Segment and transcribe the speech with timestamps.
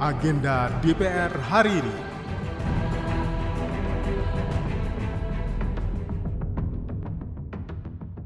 [0.00, 1.96] agenda DPR hari ini.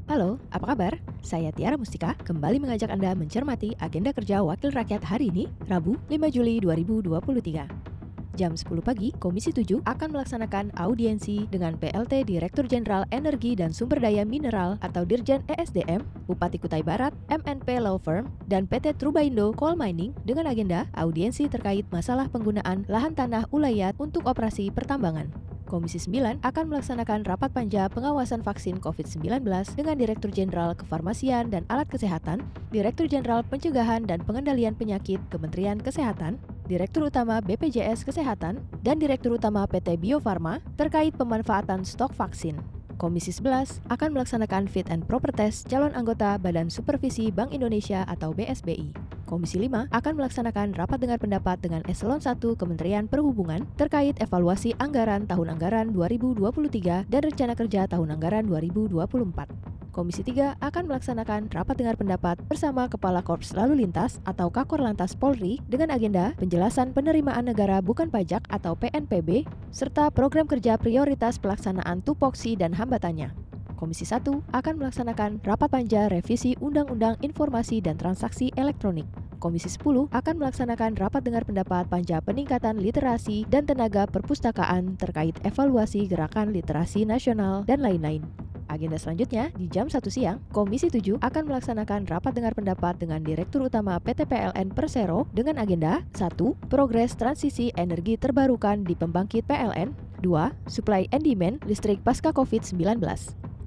[0.07, 0.95] Halo, apa kabar?
[1.19, 6.31] Saya Tiara Mustika, kembali mengajak Anda mencermati agenda kerja Wakil Rakyat hari ini, Rabu 5
[6.31, 7.94] Juli 2023.
[8.35, 14.03] Jam 10 pagi, Komisi 7 akan melaksanakan audiensi dengan PLT Direktur Jenderal Energi dan Sumber
[14.03, 19.79] Daya Mineral atau Dirjen ESDM, Bupati Kutai Barat, MNP Law Firm, dan PT Trubaindo Coal
[19.79, 25.31] Mining dengan agenda audiensi terkait masalah penggunaan lahan tanah ulayat untuk operasi pertambangan.
[25.65, 31.89] Komisi 9 akan melaksanakan rapat panja pengawasan vaksin COVID-19 dengan Direktur Jenderal Kefarmasian dan Alat
[31.89, 39.37] Kesehatan, Direktur Jenderal Pencegahan dan Pengendalian Penyakit Kementerian Kesehatan, Direktur Utama BPJS Kesehatan, dan Direktur
[39.37, 42.57] Utama PT Bio Farma terkait pemanfaatan stok vaksin.
[42.97, 48.33] Komisi 11 akan melaksanakan fit and proper test calon anggota Badan Supervisi Bank Indonesia atau
[48.33, 48.89] BSBI.
[49.29, 55.29] Komisi 5 akan melaksanakan rapat dengar pendapat dengan Eselon 1 Kementerian Perhubungan terkait evaluasi anggaran
[55.29, 59.74] tahun anggaran 2023 dan rencana kerja tahun anggaran 2024.
[59.95, 65.15] Komisi 3 akan melaksanakan rapat dengar pendapat bersama Kepala Korps Lalu Lintas atau Kakor Lantas
[65.15, 72.03] Polri dengan agenda penjelasan penerimaan negara bukan pajak atau PNPB serta program kerja prioritas pelaksanaan
[72.03, 73.31] tupoksi dan hambatannya.
[73.79, 79.07] Komisi 1 akan melaksanakan rapat panja revisi Undang-Undang Informasi dan Transaksi Elektronik.
[79.39, 86.03] Komisi 10 akan melaksanakan rapat dengar pendapat panja peningkatan literasi dan tenaga perpustakaan terkait evaluasi
[86.03, 88.27] gerakan literasi nasional dan lain-lain.
[88.75, 93.63] Agenda selanjutnya, di jam 1 siang, Komisi 7 akan melaksanakan rapat dengar pendapat dengan Direktur
[93.63, 96.35] Utama PT PLN Persero dengan agenda 1.
[96.67, 100.67] Progres transisi energi terbarukan di pembangkit PLN 2.
[100.67, 102.99] Supply and demand listrik pasca COVID-19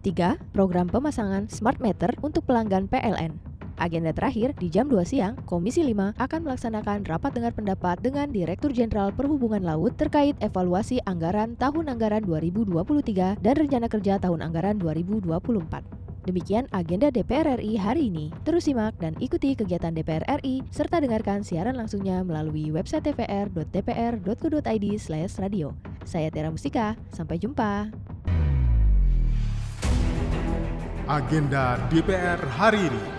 [0.05, 0.37] 3.
[0.53, 6.19] Program pemasangan smart meter untuk pelanggan PLN Agenda terakhir, di jam 2 siang, Komisi 5
[6.19, 12.27] akan melaksanakan rapat dengar pendapat dengan Direktur Jenderal Perhubungan Laut terkait evaluasi anggaran tahun anggaran
[12.27, 16.09] 2023 dan rencana kerja tahun anggaran 2024.
[16.27, 18.29] Demikian agenda DPR RI hari ini.
[18.45, 24.87] Terus simak dan ikuti kegiatan DPR RI serta dengarkan siaran langsungnya melalui website tvr.dpr.go.id
[25.41, 25.73] radio.
[26.05, 27.95] Saya Tera Mustika, sampai jumpa.
[31.09, 33.18] Agenda DPR hari ini.